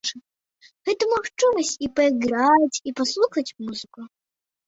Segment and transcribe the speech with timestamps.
[0.87, 3.99] Гэта магчымасць і пайграць, і паслухаць музыку.